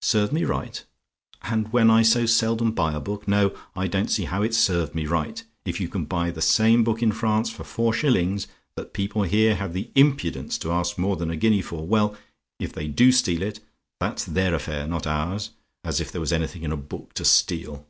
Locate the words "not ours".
14.86-15.50